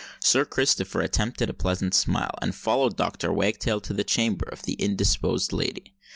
[0.19, 3.31] Sir Christopher attempted a pleasant smile, and followed Dr.
[3.31, 5.93] Wagtail to the chamber of the indisposed lady.